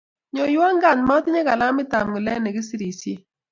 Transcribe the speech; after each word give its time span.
Nyoiwan 0.33 0.75
kat 0.83 0.99
matinye 1.07 1.41
kilamit 1.47 1.91
ab 1.97 2.05
ngulek 2.09 2.39
nikisirisie 2.41 3.15